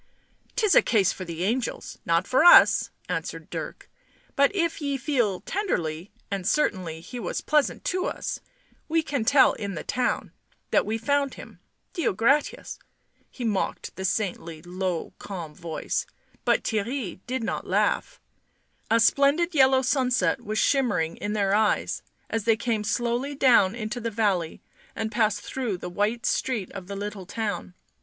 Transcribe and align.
"'Tis 0.55 0.73
a 0.73 0.81
case 0.81 1.13
for 1.13 1.25
the 1.25 1.43
angels, 1.43 1.99
not 2.07 2.25
for 2.25 2.43
us," 2.43 2.89
answered 3.07 3.51
Dirk." 3.51 3.87
But 4.35 4.49
if 4.55 4.81
ye 4.81 4.97
feel 4.97 5.41
tenderly 5.41 6.09
(and 6.31 6.47
certainly 6.47 7.01
he 7.01 7.19
was 7.19 7.41
pleasant 7.41 7.83
to 7.83 8.05
us) 8.07 8.39
we 8.89 9.03
can 9.03 9.23
tell 9.23 9.53
in 9.53 9.75
the 9.75 9.83
town, 9.83 10.31
that 10.71 10.87
we 10.87 10.97
found 10.97 11.35
him.' 11.35 11.59
Deo 11.93 12.13
gratias,'" 12.13 12.79
he 13.29 13.43
mocked 13.43 13.95
the 13.95 14.03
saintly, 14.03 14.59
low 14.63 15.13
calm 15.19 15.53
voice, 15.53 16.07
but 16.45 16.63
Theirry 16.63 17.19
did 17.27 17.43
not 17.43 17.67
laugh. 17.67 18.19
A 18.89 18.99
splendid 18.99 19.53
yellow 19.53 19.83
sunset 19.83 20.41
was 20.41 20.57
shimmering 20.57 21.15
in 21.17 21.33
their 21.33 21.53
eyes 21.53 22.01
as 22.27 22.45
they 22.45 22.57
came 22.57 22.83
slowly 22.83 23.35
down 23.35 23.75
into 23.75 23.99
the 24.01 24.09
valley 24.09 24.63
and 24.95 25.11
passed 25.11 25.41
through 25.41 25.77
the 25.77 25.89
white 25.89 26.25
street 26.25 26.71
of 26.71 26.87
the 26.87 26.95
little 26.95 27.27
town. 27.27 27.75